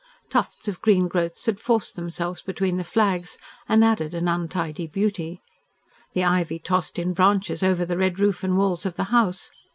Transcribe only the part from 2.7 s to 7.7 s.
the flags, and added an untidy beauty. The ivy tossed in branches